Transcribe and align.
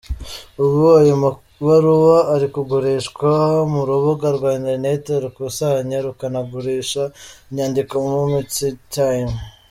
Ubu 0.63 0.79
ayo 0.99 1.13
mabaruhwa 1.23 2.17
ari 2.33 2.47
kugurishwa 2.53 3.31
ku 3.71 3.79
rubuga 3.89 4.27
rwa 4.35 4.49
internet 4.59 5.03
rukusanya 5.23 5.97
rukanagurisha 6.05 7.03
inyandiko 7.49 7.93
"momentsintime. 8.07 9.35